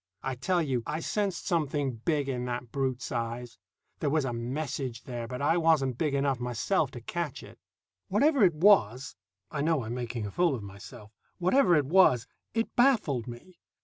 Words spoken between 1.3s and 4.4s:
something big in that brute's eyes; there was a